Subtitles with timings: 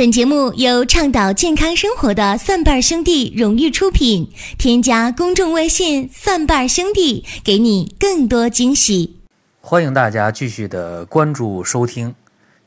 [0.00, 4.32] 本节目由倡导健康生活的蒜瓣兄弟荣誉出品。
[4.56, 9.18] 添加公众微信“蒜瓣兄弟”，给你更多惊喜。
[9.60, 12.14] 欢迎大家继续的关注收听，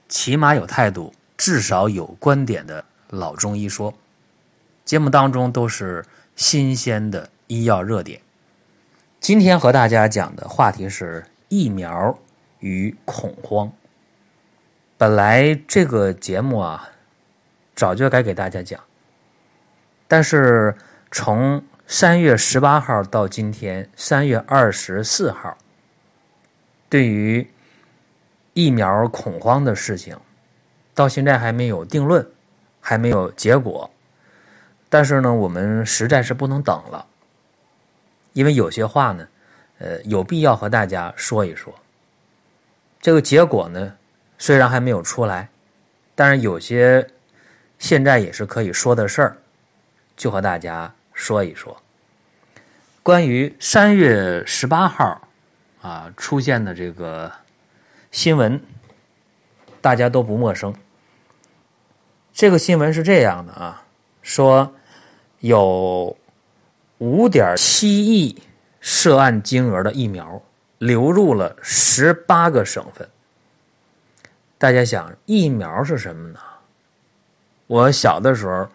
[0.08, 3.92] 起码有态度，至少有观点的老中医说。
[4.86, 6.06] 节目当中都是
[6.36, 8.22] 新鲜的医药热点。
[9.20, 12.16] 今天和大家讲的话题是疫苗
[12.60, 13.72] 与恐慌。
[15.00, 16.92] 本来这个节目啊。
[17.76, 18.80] 早就该给大家讲，
[20.08, 20.76] 但是
[21.12, 25.58] 从三月十八号到今天三月二十四号，
[26.88, 27.48] 对于
[28.54, 30.16] 疫苗恐慌的事情，
[30.94, 32.26] 到现在还没有定论，
[32.80, 33.90] 还没有结果。
[34.88, 37.08] 但是呢，我们实在是不能等了，
[38.34, 39.28] 因为有些话呢，
[39.80, 41.74] 呃，有必要和大家说一说。
[43.02, 43.96] 这个结果呢，
[44.38, 45.50] 虽然还没有出来，
[46.14, 47.10] 但是有些。
[47.84, 49.38] 现在也是可以说的事儿，
[50.16, 51.76] 就和大家说一说。
[53.04, 55.28] 关于三月十八号
[55.82, 57.30] 啊出现的这个
[58.10, 58.58] 新闻，
[59.82, 60.74] 大家都不陌生。
[62.32, 63.84] 这个新闻是这样的啊，
[64.22, 64.74] 说
[65.42, 66.16] 有
[67.00, 68.42] 五点七亿
[68.80, 70.42] 涉案金额的疫苗
[70.78, 73.10] 流入了十八个省份。
[74.58, 76.40] 大家想，疫苗是什么呢？
[77.68, 78.68] 我小的时候，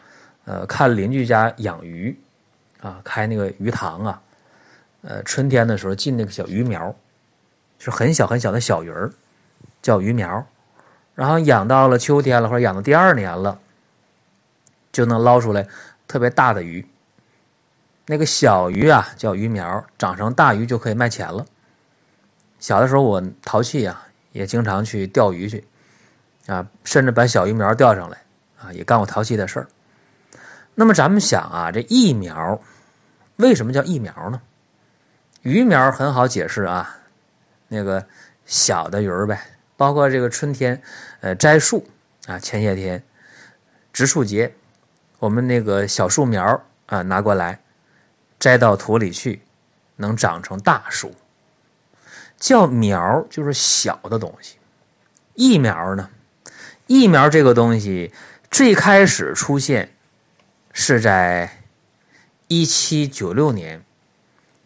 [0.44, 2.18] 呃，看邻居家养鱼，
[2.80, 4.22] 啊，开那个鱼塘啊，
[5.02, 6.94] 呃，春天的时候进那个小鱼苗，
[7.78, 9.12] 是很小很小的小鱼儿，
[9.82, 10.46] 叫鱼苗，
[11.14, 13.60] 然后养到了秋天了，或者养到第二年了，
[14.90, 15.68] 就能捞出来
[16.06, 16.86] 特别大的鱼。
[18.06, 21.44] 那个小鱼啊叫鱼苗，长成大鱼就可以卖钱了。
[22.58, 25.62] 小的时候我淘气啊，也经常去钓鱼去，
[26.46, 28.18] 啊，甚至把小鱼苗钓上来。
[28.60, 29.68] 啊，也干过淘气的事儿。
[30.74, 32.60] 那么咱们想啊，这疫苗
[33.36, 34.40] 为什么叫疫苗呢？
[35.42, 36.98] 鱼苗很好解释啊，
[37.68, 38.06] 那个
[38.46, 39.40] 小的鱼儿呗。
[39.76, 40.82] 包括这个春天，
[41.20, 41.86] 呃，栽树
[42.26, 43.02] 啊，前些天
[43.92, 44.52] 植树节，
[45.20, 47.60] 我们那个小树苗啊拿过来，
[48.40, 49.42] 栽到土里去，
[49.96, 51.14] 能长成大树。
[52.36, 54.56] 叫苗就是小的东西，
[55.34, 56.10] 疫苗呢，
[56.86, 58.12] 疫苗这个东西。
[58.50, 59.94] 最开始出现
[60.72, 61.62] 是在
[62.48, 63.84] 一七九六年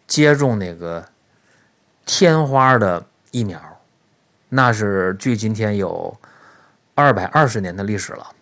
[0.06, 1.08] 接种那个
[2.06, 3.60] 天花的疫苗，
[4.48, 6.16] 那是距今天有
[6.94, 8.34] 二百二十年的历史了。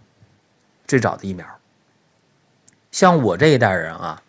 [0.86, 1.46] 最早的疫苗，
[2.92, 4.22] 像我这一代人啊，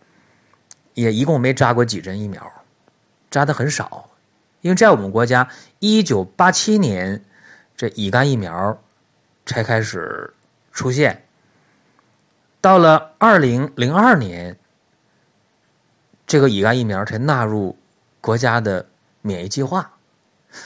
[0.94, 2.52] 也一共没扎过几针疫苗，
[3.30, 4.10] 扎的很少，
[4.62, 7.24] 因为在我们国家，一九八七年
[7.76, 8.82] 这乙肝疫苗
[9.46, 10.34] 才开始。
[10.72, 11.24] 出现，
[12.60, 14.58] 到了二零零二年，
[16.26, 17.78] 这个乙肝疫苗才纳入
[18.20, 18.86] 国家的
[19.22, 19.92] 免疫计划。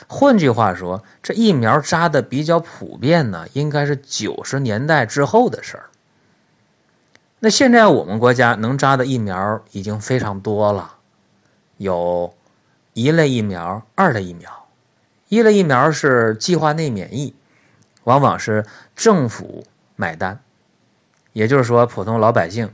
[0.08, 5.90] 换句话说，这疫苗扎的比较普遍呢，应该是九十年代之后的事儿。
[7.40, 10.96] 那现在我们国家能扎的疫苗已经非常多了，
[11.78, 12.34] 有
[12.94, 14.68] 一类疫苗、二类疫苗。
[15.30, 17.36] 一类疫苗是计划内免疫，
[18.06, 19.66] 往往是政府。
[19.96, 20.40] 买单，
[21.32, 22.74] 也就是说，普通老百姓，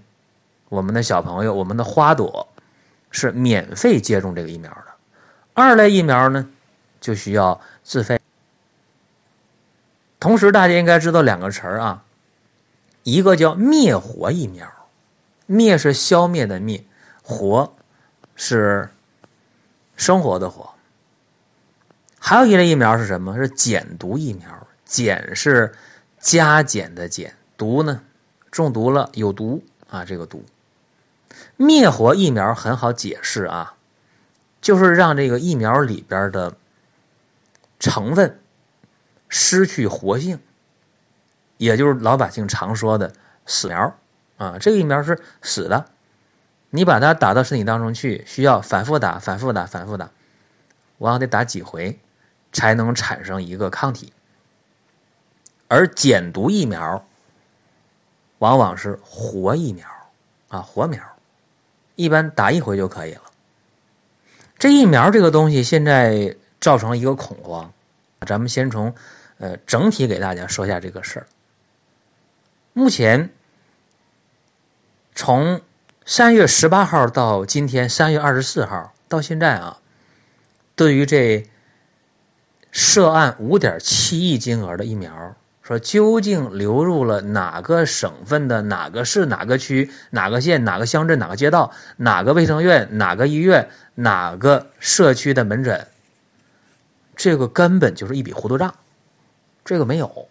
[0.70, 2.48] 我们的小朋友，我们的花朵，
[3.12, 4.86] 是免费接种这个疫苗的。
[5.54, 6.50] 二类疫苗呢，
[7.00, 8.20] 就需要自费。
[10.20, 12.04] 同时，大家应该知道两个词儿啊，
[13.04, 14.68] 一个叫灭活疫苗，
[15.46, 16.84] 灭是消灭的灭，
[17.22, 17.72] 活
[18.36, 18.90] 是
[19.96, 20.74] 生活的活。
[22.18, 23.38] 还有一类疫苗是什么？
[23.38, 25.72] 是减毒疫苗，减是。
[26.22, 28.04] 加减的减，毒呢？
[28.52, 30.46] 中毒了有毒啊，这个毒。
[31.58, 33.76] 灭活疫苗很好解释啊，
[34.62, 36.56] 就是让这个疫苗里边的
[37.80, 38.40] 成分
[39.30, 40.40] 失去活性，
[41.58, 43.14] 也就是老百姓常说的
[43.46, 43.98] 死苗
[44.38, 44.58] 啊。
[44.60, 45.88] 这个疫苗是死的，
[46.70, 50.12] 你把它打到身体当中去，需要反复打、反复打、反复打，
[50.98, 52.00] 往往得打几回
[52.52, 54.12] 才能产生一个抗体。
[55.72, 57.06] 而减毒疫苗
[58.40, 59.88] 往往是活疫苗
[60.50, 61.02] 啊，活苗，
[61.96, 63.22] 一般打一回就可以了。
[64.60, 67.72] 这疫苗这个东西现在造成了一个恐慌，
[68.28, 68.94] 咱们先从
[69.38, 71.28] 呃整体给大家说一下这个事儿。
[72.74, 73.30] 目前
[75.16, 75.62] 从
[76.06, 79.80] 三月十八号到今天三月二十四号到现在啊，
[80.76, 81.48] 对于这
[82.72, 85.34] 涉案五点七亿金额的疫苗。
[85.72, 95.88] 说究竟流入了哪个省份的哪个市、哪个区、哪个县、哪个乡镇、哪个街道、哪个卫生院、哪个医院、哪个社区的门诊，
[97.16, 98.76] 这个根本就是一笔糊涂账，
[99.64, 100.28] 这个没有。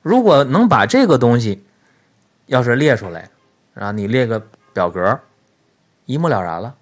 [0.00, 1.62] 如果能把这个东西
[2.46, 3.28] 要是列出来，
[3.74, 4.42] 啊，你列个
[4.72, 5.20] 表格，
[6.06, 6.74] 一目了然了，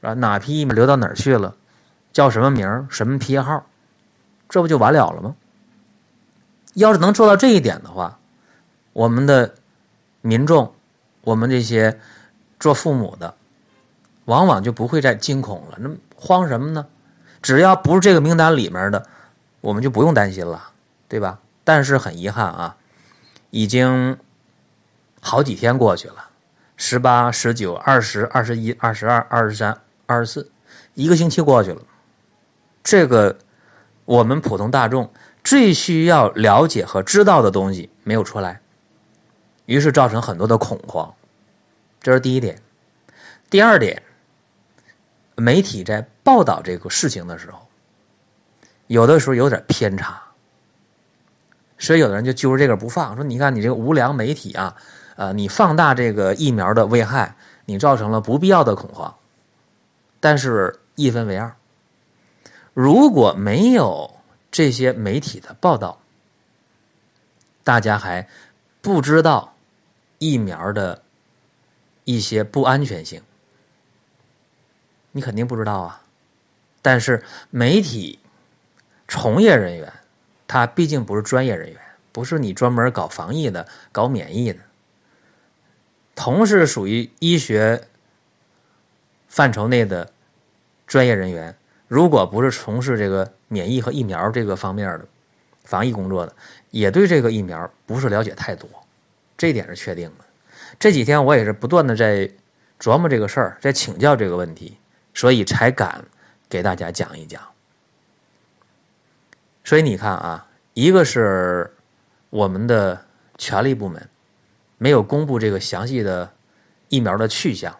[0.00, 1.54] 啊，哪批疫苗流到哪儿去了，
[2.12, 3.64] 叫什么名什么批号，
[4.48, 5.36] 这不就完了了吗？
[6.74, 8.18] 要是能做到这一点的话，
[8.92, 9.54] 我们的
[10.20, 10.72] 民众，
[11.22, 11.98] 我们这些
[12.60, 13.34] 做父母的，
[14.26, 15.76] 往往就不会再惊恐了。
[15.78, 16.86] 那慌什么呢？
[17.42, 19.06] 只要不是这个名单里面的，
[19.60, 20.70] 我们就不用担心了，
[21.08, 21.40] 对吧？
[21.64, 22.76] 但是很遗憾啊，
[23.50, 24.16] 已经
[25.20, 26.28] 好几天过去了，
[26.76, 29.76] 十八、十九、二十、二十一、二十二、二十三、
[30.06, 30.50] 二十四，
[30.94, 31.82] 一个星期过去了，
[32.84, 33.38] 这个
[34.04, 35.10] 我们普通大众。
[35.42, 38.60] 最需要了解和知道的东西没有出来，
[39.66, 41.14] 于是造成很多的恐慌，
[42.00, 42.60] 这是第一点。
[43.48, 44.02] 第二点，
[45.34, 47.66] 媒体在报道这个事情的时候，
[48.86, 50.22] 有的时候有点偏差，
[51.78, 54.76] 所以有的人就揪着这个不放，说：“你看你这个无良媒体啊，
[55.16, 57.34] 呃，你放大这个疫苗的危害，
[57.64, 59.16] 你造成了不必要的恐慌。”
[60.20, 61.56] 但是，一分为二，
[62.74, 64.19] 如果没有。
[64.50, 66.00] 这些媒体的报道，
[67.62, 68.28] 大家还
[68.80, 69.54] 不知道
[70.18, 71.02] 疫苗的
[72.04, 73.22] 一些不安全性，
[75.12, 76.02] 你肯定不知道啊。
[76.82, 78.18] 但是媒体
[79.06, 79.92] 从业人员，
[80.48, 81.80] 他毕竟不是专业人员，
[82.10, 84.60] 不是你专门搞防疫的、搞免疫的，
[86.14, 87.86] 同是属于医学
[89.28, 90.12] 范畴内的
[90.86, 91.54] 专业人员。
[91.86, 95.04] 如果不是从事这个免疫和疫苗这个方面的
[95.64, 96.34] 防疫工作的，
[96.70, 98.66] 也对这个疫苗不是了解太多，
[99.36, 100.24] 这点是确定的。
[100.78, 102.30] 这几天我也是不断的在
[102.78, 104.78] 琢磨这个事儿，在请教这个问题，
[105.12, 106.04] 所以才敢
[106.48, 107.42] 给大家讲一讲。
[109.64, 111.74] 所以你看啊，一个是
[112.30, 113.04] 我们的
[113.36, 114.08] 权力部门
[114.78, 116.32] 没有公布这个详细的
[116.88, 117.76] 疫苗的去向，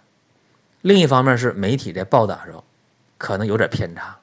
[0.83, 2.65] 另一方面是媒体在报道的时候。
[3.19, 4.17] 可能有点偏差，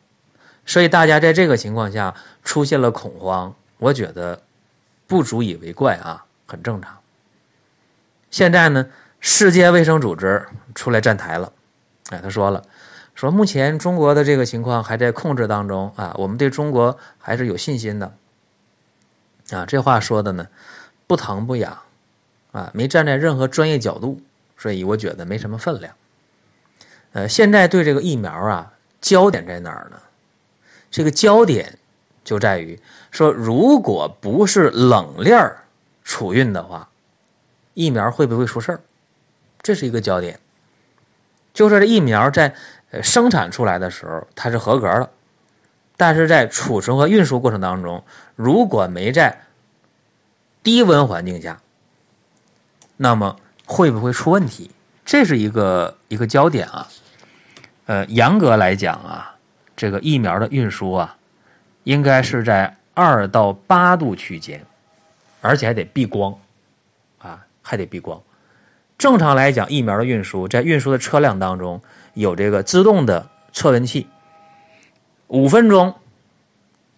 [0.67, 4.39] 所以大家在这个情况下出现了恐慌，我觉得
[5.07, 6.95] 不足以为怪啊，很正常。
[8.29, 8.85] 现在呢，
[9.19, 11.51] 世界卫生组织出来站台了，
[12.09, 12.63] 哎，他说了，
[13.15, 18.13] 说目前中国的这个情况还在控制当中啊，我们对中国还是有信心的。
[19.51, 20.47] 啊，这话说的呢，
[21.07, 21.75] 不疼不痒，
[22.51, 24.21] 啊，没站在任何专业角度，
[24.57, 25.93] 所以我觉得没什么分量。
[27.13, 28.73] 呃，现在对这个疫苗啊。
[28.99, 29.97] 焦点在哪儿呢？
[30.97, 31.77] 这个焦点
[32.23, 32.79] 就在于
[33.11, 35.55] 说，如果不是冷链
[36.03, 36.89] 储运的话，
[37.75, 38.81] 疫苗会不会出事儿？
[39.61, 40.39] 这是一个焦点。
[41.53, 42.55] 就是这疫苗在
[43.03, 45.11] 生产出来的时候它是合格的，
[45.97, 48.03] 但是在储存和运输过程当中，
[48.35, 49.41] 如果没在
[50.63, 51.61] 低温环境下，
[52.95, 53.35] 那么
[53.67, 54.71] 会不会出问题？
[55.05, 56.87] 这是一个一个焦点啊。
[57.85, 59.36] 呃，严格来讲啊，
[59.77, 61.15] 这个疫苗的运输啊，
[61.83, 64.65] 应该是在二到八度区间，
[65.39, 66.37] 而且还得避光，
[67.19, 68.19] 啊，还得避光。
[68.97, 71.79] 正常来讲，疫苗的运输在运输的车辆当中
[72.15, 74.07] 有这个自动的测温器，
[75.27, 75.93] 五分钟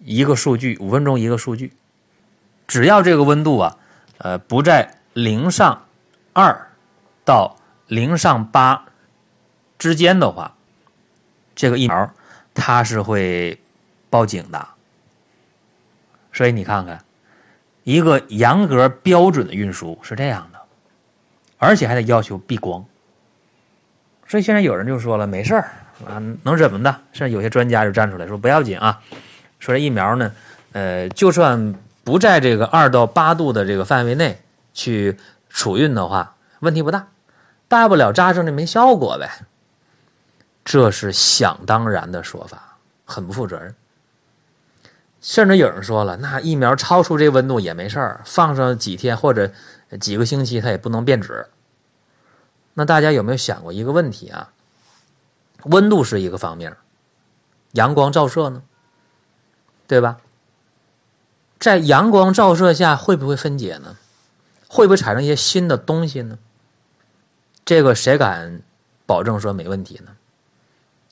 [0.06, 1.74] 一个数据，五分钟一个数据，
[2.66, 3.78] 只要这个温度啊，
[4.20, 5.86] 呃，不在零上
[6.32, 6.70] 二
[7.26, 8.86] 到零上八
[9.78, 10.56] 之间的话。
[11.54, 12.14] 这个疫苗
[12.54, 13.60] 它是会
[14.10, 14.68] 报警的，
[16.34, 17.04] 所以你看看，
[17.84, 20.60] 一个严格标准的运输是这样的，
[21.58, 22.84] 而且还得要求避光。
[24.28, 25.72] 所以现在有人就说了，没事儿
[26.08, 27.02] 啊，能怎么的？
[27.14, 29.02] 甚至有些专家就站出来说不要紧啊，
[29.60, 30.32] 说这疫苗呢，
[30.74, 34.40] 呃，就算不在这个二到八度的这个范围内
[34.74, 35.18] 去
[35.50, 37.08] 储运的话，问题不大，
[37.68, 39.30] 大不了扎上就没效果呗。
[40.70, 43.74] 这是想当然的说法，很不负责任。
[45.20, 49.52] 甚至有人说了，那疫苗超出这温度也没事儿，放上几天或者
[50.00, 51.48] 几个星期，它也不能变质。
[52.76, 54.54] 那大家有没有想过一个问题啊？
[55.64, 56.78] 温度是一个方面，
[57.72, 58.62] 阳光照射呢，
[59.88, 60.20] 对吧？
[61.60, 63.98] 在阳光照射下会不会分解呢？
[64.68, 66.38] 会不会产生一些新的东西呢？
[67.66, 68.62] 这个谁敢
[69.08, 70.12] 保证说没问题呢？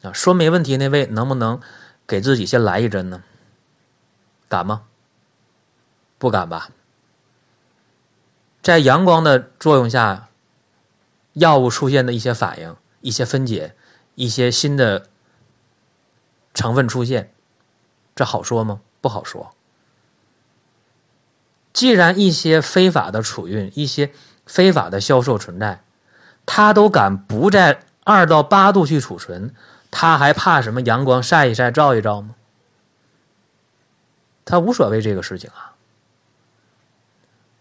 [0.04, 1.60] 啊，说没问题那位能不能
[2.06, 3.24] 给自己先来一针呢？
[4.48, 4.84] 敢吗？
[6.18, 6.70] 不敢吧？
[8.62, 10.30] 在阳光的作用下，
[11.34, 13.76] 药物出现的一些反应、一些分解、
[14.16, 15.08] 一些新的
[16.54, 17.34] 成分出现，
[18.16, 18.82] 这好说吗？
[19.00, 19.54] 不好说。
[21.72, 24.12] 既然一些非法的储运、一些
[24.46, 25.84] 非法的销售存在，
[26.46, 29.54] 他都敢不在二到八度去储存，
[30.00, 32.36] 他还怕什么阳光晒一晒、照一照吗？
[34.46, 35.74] 他无所谓这个事情啊。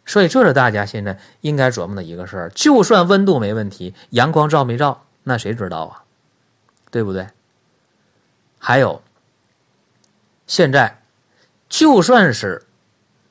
[0.05, 2.51] 所以，这是大家现在应该琢磨的一个事儿。
[2.51, 6.05] 就算温度没问题，阳光照没照，那谁知道啊？
[6.91, 7.27] 对不对？
[8.59, 9.01] 还有，
[10.47, 11.01] 现在
[11.71, 12.67] 就算是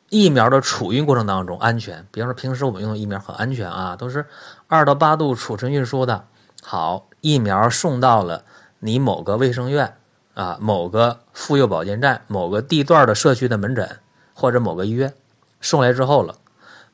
[0.10, 4.26] 疫苗的储运过程当中安全，比方说平时我们用的疫苗很安全啊，都是
[4.68, 6.26] 二到八度储存运输的。
[6.64, 8.44] 好，疫苗送到了
[8.86, 9.98] 你某个卫生院
[10.36, 13.98] 啊，某个妇幼保健站，某个地段的社区的门诊
[14.36, 15.16] 或者某个医院
[15.60, 16.38] 送来之后了。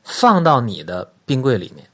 [0.02, 1.90] 放到你的冰柜里面，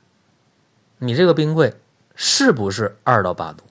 [0.98, 1.74] 你这个冰柜
[2.14, 3.64] 是不是二到八度？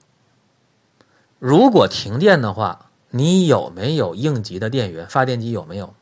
[1.38, 5.08] 如果停电的话，你有没有应急的电源？
[5.08, 5.94] 发电机有没有？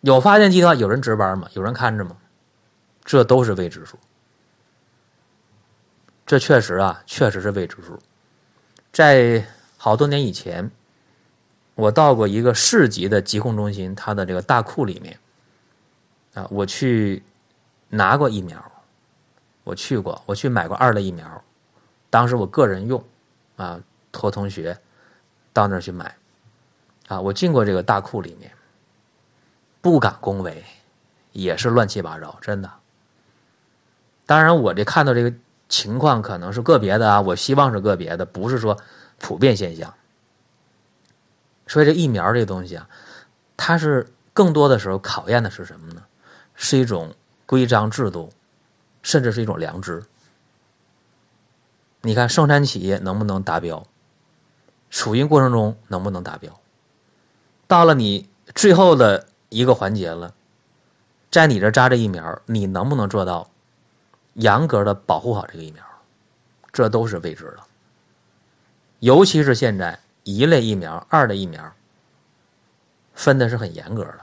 [0.00, 1.48] 有发电机的话，有人值班吗？
[1.52, 2.16] 有人看着吗？
[3.04, 3.98] 这都是未知数。
[6.24, 7.98] 这确实啊，确实是未知数。
[8.94, 9.44] 在
[9.76, 10.70] 好多年以前，
[11.74, 15.18] 我到过一个市级的疾控中心，它的这个大库里面。
[16.34, 17.22] 啊，我去
[17.88, 18.64] 拿过疫苗，
[19.64, 21.42] 我去过，我去买过二类疫苗，
[22.08, 23.04] 当时我个人用，
[23.56, 23.80] 啊，
[24.12, 24.78] 托同学
[25.52, 26.16] 到那儿去买，
[27.08, 28.50] 啊，我进过这个大库里面，
[29.80, 30.64] 不敢恭维，
[31.32, 32.70] 也是乱七八糟，真的。
[34.24, 35.32] 当然，我这看到这个
[35.68, 38.76] 情况可能是个别的啊，我希望是个别的，不是说
[39.18, 39.92] 普遍现象。
[41.66, 42.88] 所以这疫苗这东西啊，
[43.56, 46.02] 它是更多的时候考验的是什么呢？
[46.54, 47.14] 是一种
[47.46, 48.30] 规章制度，
[49.02, 50.04] 甚至是一种良知。
[52.02, 53.84] 你看，生产企业能不能达标？
[54.90, 56.60] 储运过程中能不能达标？
[57.66, 60.34] 到了你最后的一个环节了，
[61.30, 63.50] 在你这扎这疫苗，你能不能做到
[64.34, 65.82] 严格的保护好这个疫苗？
[66.72, 67.58] 这都是未知的。
[68.98, 71.72] 尤其是现在一类疫苗、二类疫苗
[73.12, 74.20] 分的是很严格的。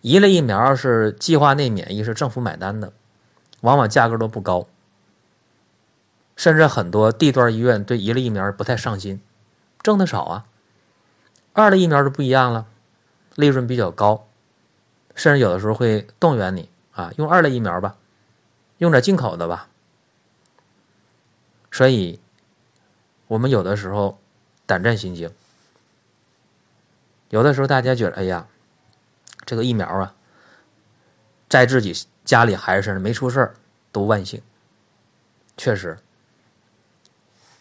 [0.00, 2.92] 一类疫苗是计划内免疫，是政府买单的，
[3.60, 4.66] 往往价格都不高，
[6.34, 9.22] 甚至很多地段医院对一类疫苗不太上心，
[9.80, 10.44] 挣的少啊。
[11.52, 12.66] 二类疫苗就不一样了，
[13.36, 14.26] 利润比较高，
[15.14, 17.96] 甚至有的时候会动员你啊，用二类疫苗吧，
[18.82, 19.68] 用点进口的吧。
[21.70, 22.18] 所以，
[23.28, 24.18] 我们有的时候
[24.66, 25.30] 胆战心惊，
[27.30, 28.46] 有的时候大家觉得，哎呀。
[29.44, 30.14] 这个疫苗啊，
[31.48, 31.92] 在自己
[32.24, 33.54] 家里孩子身上没出事儿，
[33.90, 34.40] 都万幸。
[35.56, 35.98] 确实，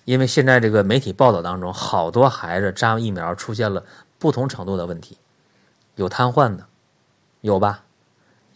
[0.05, 3.83] 因为现在这个媒体报道当中，好多孩子扎完疫苗出现了
[4.19, 5.17] 不同程度的问题，
[5.95, 6.67] 有瘫痪的，
[7.41, 7.83] 有吧？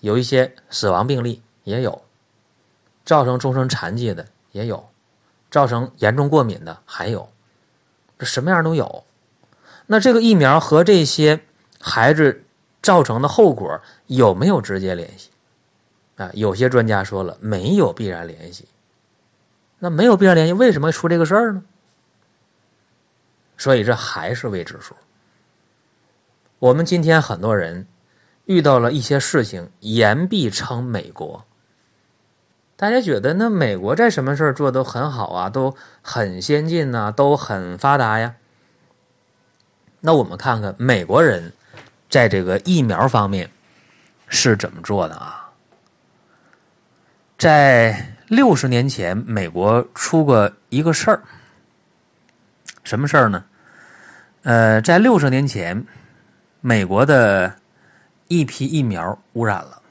[0.02, 2.05] 有一些死亡病例也有，
[3.06, 4.90] 造成终身残疾的也有，
[5.52, 7.30] 造成严重过敏的还有，
[8.18, 9.04] 这什么样都有。
[9.86, 11.42] 那这个疫苗和这些
[11.80, 12.42] 孩子。
[12.82, 15.32] 造成的后果有没有直接联系？
[16.18, 18.68] 啊，有些专家说了，没有必然联系。
[19.80, 21.64] 那没有必然联系，为什么出这个事儿呢？
[23.58, 24.96] 所以这还是未知数。
[26.60, 27.88] 我们今天很多人
[28.46, 31.44] 遇到了一些事情，言必称美国。
[32.76, 38.36] 大家觉得那美国在什么事儿做都很好啊，都很先进呐，都很发达呀。
[40.02, 41.54] 那我们看看美国人。
[42.08, 43.50] 在这个疫苗方面
[44.30, 45.52] 是怎么做的啊？
[47.38, 51.22] 在六十年前，美国出过一个事儿，
[52.86, 53.44] 什么事儿呢？
[54.44, 55.86] 呃，在六十年前，
[56.62, 57.56] 美国的
[58.30, 59.82] 一批疫苗污染了。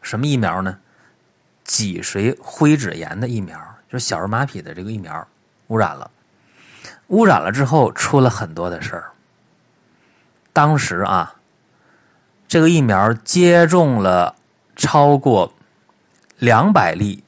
[0.00, 0.78] 什么疫苗呢？
[1.64, 3.58] 脊髓灰质炎的疫苗，
[3.90, 5.26] 就是小儿麻痹的这个疫苗
[5.68, 6.10] 污染了。
[7.08, 9.10] 污染了之后，出了很多的事儿。
[10.52, 11.36] 当时啊，
[12.48, 14.36] 这个疫苗接种了
[14.76, 15.52] 超过
[16.38, 17.22] 两百例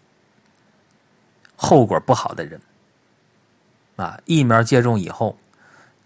[1.57, 2.61] 后果不好的人
[3.97, 5.39] 啊，疫苗接种以后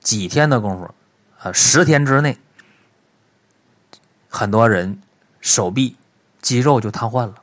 [0.00, 0.94] 几天的功夫，
[1.40, 2.38] 啊，十天之内，
[4.28, 5.00] 很多人
[5.40, 5.96] 手臂
[6.40, 7.34] 肌肉就瘫痪了，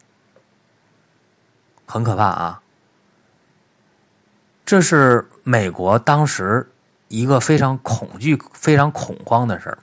[1.86, 2.62] 很可怕啊！
[4.66, 6.70] 这是美国当时。
[7.08, 9.78] 一个非常恐惧、非常恐慌的事儿。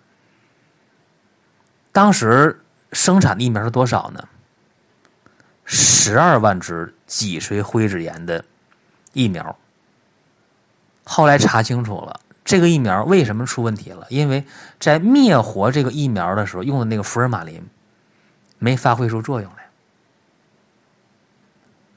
[1.92, 4.28] 当时生产的疫苗是多少呢？
[5.64, 8.44] 十二万支脊髓灰质炎的
[9.12, 9.56] 疫苗。
[11.04, 14.04] 后来查清楚了，这个疫苗为什么出问题了？
[14.10, 14.44] 因为
[14.80, 17.64] 在灭活这个疫苗的时候用的那个福尔马林
[18.58, 19.61] 没发挥出作用来，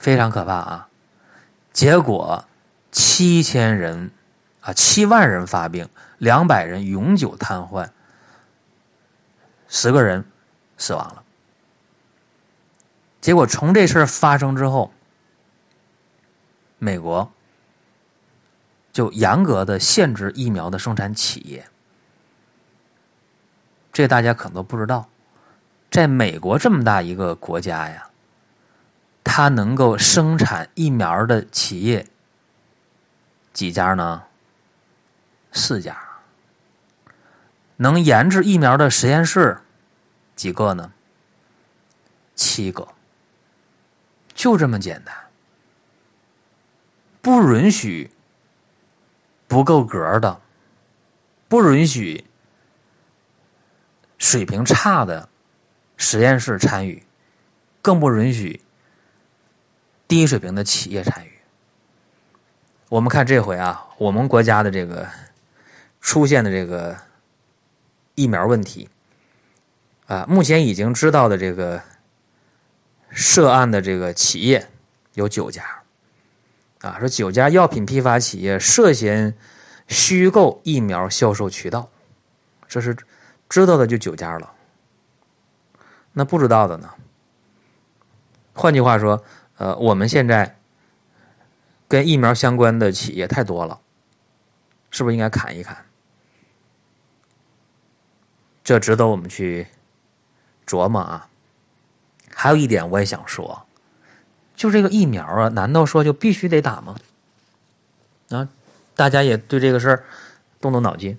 [0.06, 0.88] 非常可怕啊！
[1.74, 2.46] 结果
[2.92, 4.12] 七千人
[4.62, 7.90] 啊，七万人发病，两百人永久瘫痪，
[9.68, 10.24] 十个人
[10.78, 11.24] 死亡了。
[13.20, 14.94] 结果从这事儿发生之后，
[16.78, 17.32] 美国。
[18.94, 21.68] 就严格的限制疫苗的生产企业，
[23.92, 25.10] 这大家可能都不知道，
[25.90, 28.08] 在美国这么大一个国家呀，
[29.38, 32.08] 它能够生产疫苗的企业
[33.52, 34.24] 几家呢？
[35.52, 36.02] 四家。
[37.76, 39.60] 能研制疫苗的实验室
[40.38, 40.94] 几个呢？
[42.34, 42.88] 七个。
[44.34, 45.14] 就这么简单，
[47.22, 48.12] 不允许。
[49.50, 50.40] 不够格的，
[51.50, 52.24] 不允许
[54.18, 55.28] 水平差的
[55.98, 57.06] 实验室参与，
[57.82, 58.62] 更不允许
[60.08, 61.32] 低水平的企业参与。
[62.90, 65.08] 我们看这回啊，我们国家的这个
[66.02, 66.96] 出现的这个
[68.14, 68.90] 疫苗问题
[70.08, 71.82] 啊，目前已经知道的这个
[73.10, 74.70] 涉案的这个企业
[75.14, 75.64] 有九家。
[76.82, 79.36] 啊，说九家药品批发企业涉嫌
[79.88, 81.90] 虚构疫苗销售渠道，
[82.68, 82.96] 这是
[83.50, 84.54] 知道的就九家了。
[86.14, 86.92] 那不知道的呢？
[88.54, 89.24] 换句话说，
[89.58, 90.58] 呃，我们现在
[91.88, 93.80] 跟疫苗相关的企业太多了，
[94.92, 95.86] 是不是应该砍一砍？
[98.64, 99.68] 这值得我们去
[100.68, 101.30] 琢磨啊。
[102.34, 103.66] 还有一点，我也想说。
[104.58, 106.96] 就这个疫苗啊，难道说就必须得打吗？
[108.32, 108.50] 啊，
[108.94, 110.04] 大家也对这个事儿
[110.60, 111.18] 动动脑筋。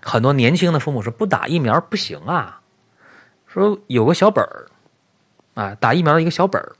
[0.00, 2.62] 很多年轻的父母说不打疫苗不行啊，
[3.46, 4.70] 说有个小本儿
[5.54, 6.76] 啊，打疫苗的一个小本儿。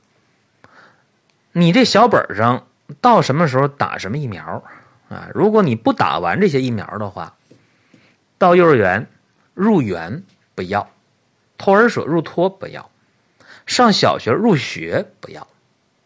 [1.53, 2.67] 你这小本上
[3.01, 4.63] 到什么时候打什么疫苗
[5.09, 5.29] 啊？
[5.35, 7.37] 如果你不打完这些疫苗的话，
[8.39, 9.07] 到幼儿园
[9.55, 10.23] 入园
[10.55, 10.91] 不要，
[11.57, 12.91] 托儿所入托不要。
[13.67, 15.47] 上小学入学不要，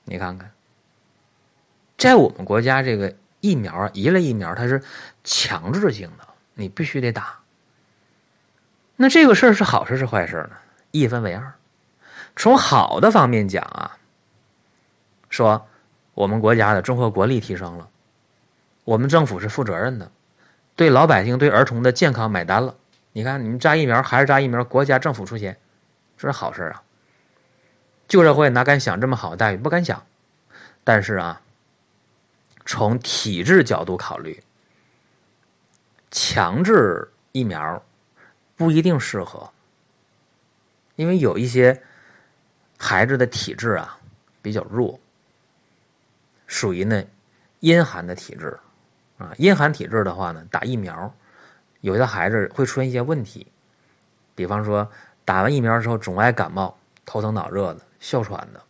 [0.05, 0.50] 你看看，
[1.96, 4.83] 在我们国家这个疫苗啊，一类疫苗它是
[5.22, 7.38] 强制性的，你必须得打。
[8.96, 10.57] 那这个事儿是好事是坏事呢？
[10.90, 11.55] 一分为二。
[12.35, 13.96] 从好的方面讲啊，
[15.33, 15.66] 说
[16.12, 17.88] 我们国家的综合国力提升了，
[18.85, 20.12] 我们政府是负责任的，
[20.77, 22.77] 对老百姓、对儿童的健康买单了。
[23.14, 25.59] 你看，你们扎疫苗还是扎疫苗，国家政府出钱，
[26.18, 26.83] 这是好事啊。
[28.07, 29.57] 旧社会哪敢想这么好的待遇？
[29.57, 30.05] 不敢想。
[30.85, 31.40] 但是啊，
[32.66, 34.42] 从体制角度考虑，
[36.11, 37.83] 强制疫苗
[38.55, 39.51] 不一定适合，
[40.97, 41.83] 因为有一些
[42.77, 43.99] 孩子的体质啊
[44.42, 44.99] 比较弱，
[46.52, 47.02] 属于呢
[47.60, 48.54] 阴寒的体质
[49.16, 49.32] 啊。
[49.38, 51.10] 阴寒体质的话呢，打疫苗，
[51.80, 53.46] 有的孩子会出现一些问题，
[54.34, 54.86] 比方说
[55.24, 57.80] 打完疫苗之后总爱感冒、头疼脑热的。
[58.02, 58.60] 哮喘的，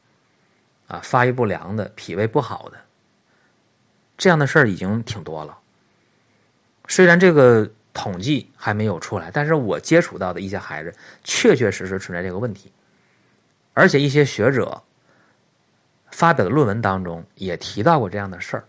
[0.88, 2.76] 啊，发育不良的，脾胃不好的，
[4.18, 5.58] 这样的事儿已经挺多了。
[6.86, 12.70] 虽然这个统计还没有出来，但是我接触到的一些孩子，确确实实存在这个问题，
[13.72, 14.82] 而且一些学者
[16.12, 18.64] 发表的论文当中也提到过这样的事儿。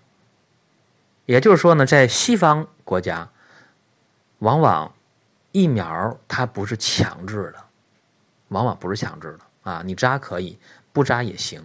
[1.25, 3.29] 也就是说呢，在西方国家，
[4.39, 4.91] 往往
[5.51, 7.63] 疫苗它不是强制的，
[8.47, 9.71] 往往不是强制的。
[9.71, 10.57] 啊，你扎可以，
[10.91, 11.61] 不扎也行。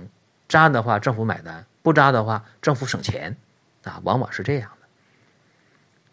[0.47, 3.37] 扎的话，政府买单；不扎的话，政府省钱。
[3.83, 4.87] 啊，往往是这样的。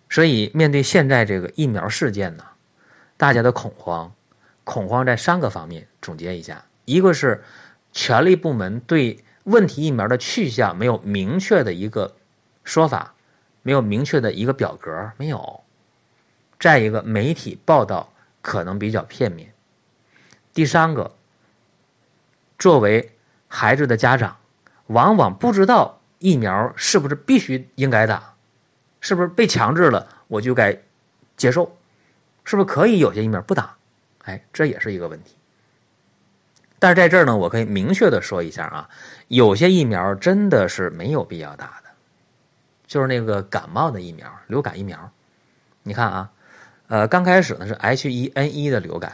[0.10, 2.44] 所以，面对现在这个疫苗事件呢，
[3.18, 4.12] 大家的恐慌，
[4.64, 5.88] 恐慌在三个方面。
[6.02, 7.44] 总结一下：一个是
[7.92, 12.16] 权力部门对问题疫苗的去向没有明确的一个
[12.64, 13.16] 说法，
[13.64, 15.64] 没有明确的一个表格，没有；
[16.60, 19.48] 再一个，媒体报道可能比较片面；
[20.54, 21.16] 第三个。
[22.58, 23.12] 作为
[23.48, 24.38] 孩子的家长，
[24.88, 28.34] 往往不知道疫苗是不是必须应该打，
[29.02, 30.82] 是不是被强制了我就该
[31.36, 31.78] 接受，
[32.46, 33.76] 是不是可以有些疫苗不打？
[34.24, 35.36] 哎，这也是一个问题。
[36.78, 38.90] 但是在这儿呢，我可以明确的说一下啊，
[39.28, 41.90] 有些疫苗真的是没有必要打的，
[42.86, 45.12] 就是那个感冒的疫苗，流感疫苗。
[45.84, 46.32] 你看啊，
[46.88, 49.14] 呃，刚开始呢是 H1N1 的流感，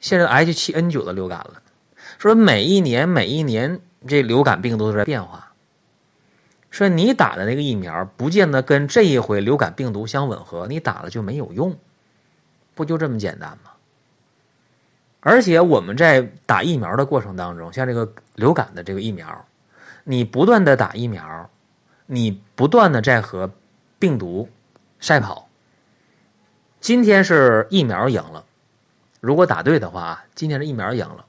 [0.00, 1.62] 现在 H7N9 的流感了。
[2.18, 5.52] 说每一年每一年这流感病毒都在变化。
[6.70, 11.76] 说你打的那个疫苗不见得跟这一回流感病毒相吻合，你打了就没有用，
[12.74, 13.70] 不就这么简单吗？
[15.20, 19.46] 而且我们在打疫苗的过程当中，像这个流感的这个疫苗，
[20.04, 21.50] 你不断的打疫苗，
[22.06, 23.52] 你不断的在和
[23.98, 24.48] 病毒
[25.00, 25.48] 赛跑。
[26.80, 28.44] 今天是疫苗赢了，
[29.20, 31.26] 如果打对的话，今天是疫苗赢了，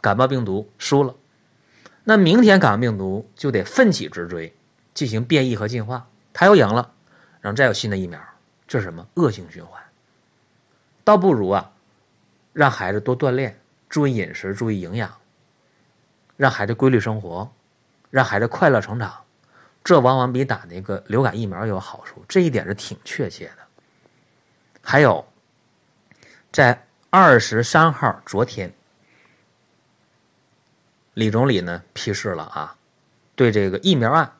[0.00, 1.14] 感冒病毒输了。
[2.04, 4.54] 那明天感冒病毒就得奋起直追，
[4.94, 6.06] 进行变异和进化。
[6.32, 6.92] 它又赢了，
[7.40, 8.20] 然后再有新的疫苗，
[8.68, 9.82] 这是什么恶性循环？
[11.02, 11.72] 倒不如啊，
[12.56, 13.54] 让孩子多锻炼，
[13.86, 15.14] 注意饮食，注意营养，
[16.38, 17.52] 让孩子规律生活，
[18.08, 19.14] 让孩子快乐成长，
[19.84, 22.24] 这往往比打那个流感疫苗有好处。
[22.26, 23.58] 这一点是挺确切的。
[24.80, 25.22] 还有，
[26.50, 28.72] 在二十三号昨天。
[31.12, 32.74] 李总理呢批示了啊，
[33.34, 34.32] 对这个疫苗案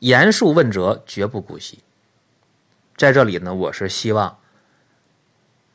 [0.00, 1.82] 严肃问责，绝不姑息。
[2.94, 4.38] 在这里呢，我是希望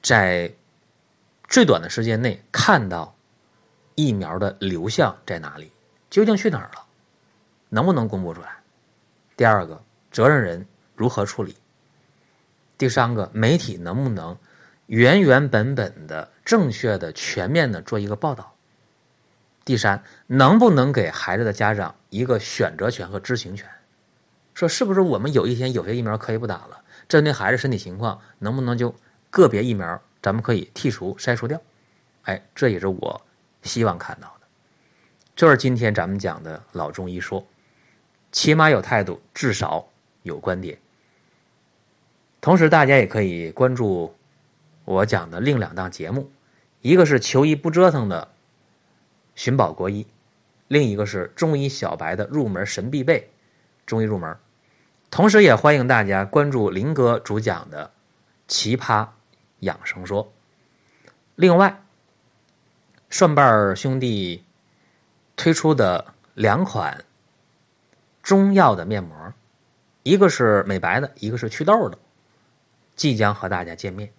[0.03, 0.53] 在
[1.53, 3.15] 最短的时间内看到
[3.93, 5.71] 疫苗的流向在哪里，
[6.09, 6.83] 究竟去哪儿了，
[7.69, 8.47] 能不能公布出来？
[9.37, 9.79] 第二个，
[10.11, 11.55] 责任人如何处理？
[12.75, 14.35] 第三个，媒体能不能
[14.87, 18.55] 原原本本的、正确的、全面的做一个报道？
[19.63, 23.69] 第三，能不能给孩子的家长一个选择权和知情权？
[24.55, 26.81] 说是不是我们有一天有些疫苗可以不打了？
[27.07, 28.95] 针对孩子身体情况，能不能就
[29.29, 31.62] 个别疫苗咱们可以剔除筛除掉？
[32.23, 33.21] 哎，这也是我
[33.62, 34.47] 希望看到的。
[35.36, 37.45] 这是今天咱们讲的老中医说，
[38.31, 39.86] 起码有态度，至少
[40.21, 40.77] 有观点。
[42.39, 44.15] 同时，大家也可以关注
[44.86, 46.31] 我讲的另两档节目，
[46.79, 48.29] 一个是求医不折腾的。
[49.36, 50.07] 寻宝国医，
[50.69, 53.29] 另一个是中医小白的入门神必备，
[53.86, 54.38] 中医入门。
[55.09, 57.91] 同时也欢迎大家关注林哥主讲的
[58.47, 59.07] 奇葩
[59.63, 60.32] 养生说。
[61.36, 61.82] 另外，
[63.10, 64.43] 蒜瓣兄弟
[65.36, 67.04] 推出的两款
[68.21, 69.34] 中药的面膜，
[70.04, 71.97] 一个是美白的，一个是祛痘的，
[72.95, 74.12] 即将和大家见面，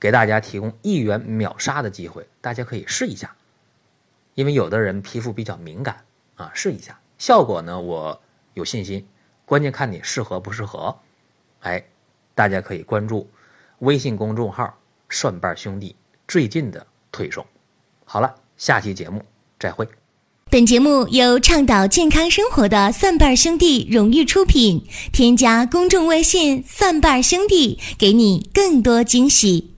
[0.00, 3.34] 给大家提供一元秒杀的机会，大家可以试一下。
[4.34, 6.04] 因为有的人皮肤比较敏感
[6.36, 8.20] 啊，试一下效果呢，我
[8.54, 9.06] 有信心。
[9.44, 10.96] 关键看你适合不适合。
[11.60, 11.84] 哎，
[12.34, 13.28] 大家可以关注
[13.80, 15.94] 微信公众号“蒜瓣兄弟”
[16.26, 17.44] 最近的推送。
[18.04, 19.22] 好了，下期节目
[19.58, 19.88] 再会。
[20.50, 24.82] 本节目由倡导健康生活的蒜瓣兄弟荣誉出品。
[25.12, 29.74] 添加公众微信“蒜瓣兄弟”，给你更多惊喜。